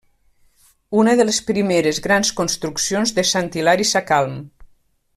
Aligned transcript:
Una 1.01 1.13
de 1.19 1.27
les 1.27 1.39
primeres 1.51 1.99
grans 2.07 2.31
construccions 2.41 3.15
de 3.19 3.27
Sant 3.35 3.53
Hilari 3.59 3.87
Sacalm. 3.95 4.39